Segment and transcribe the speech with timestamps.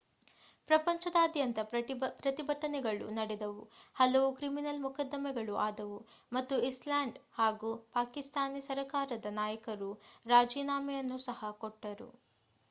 [0.69, 1.59] ಪ್ರಪಂಚದಾದ್ಯಂತ
[2.21, 3.61] ಪ್ರತಿಭಟನೆಗಳು ನಡೆದವು
[3.95, 5.99] ಹಲವು ಕ್ರಿಮಿನಲ್ ಮೊಕದ್ದಮೆಗಳು ಆದವು
[6.31, 9.91] ಮತ್ತು ಐಸ್ಲ್ಯಾಂಡ್ ಹಾಗೂ ಪಾಕಿಸ್ತಾನಿ ಸರ್ಕಾರಗಳ ನಾಯಕರು
[10.25, 12.09] ರಾಜೀನಾಮೆಯನ್ನು ಸಹ ಕೊಟ್ಟರು